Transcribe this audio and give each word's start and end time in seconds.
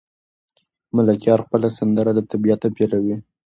ملکیار 0.95 1.39
خپله 1.45 1.67
سندره 1.77 2.11
له 2.17 2.23
طبیعته 2.31 2.67
پیلوي. 2.77 3.15